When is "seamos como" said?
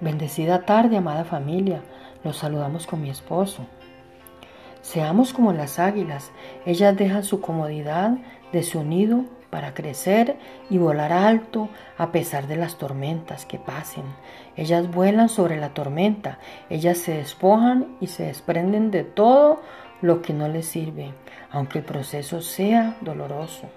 4.80-5.52